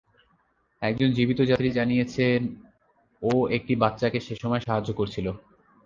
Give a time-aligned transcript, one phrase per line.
[0.81, 2.25] একজন জীবিত যাত্রী জানিয়েছে,
[3.21, 5.27] ও একটি বাচ্চাকে সেসময় সাহায্য করছিল।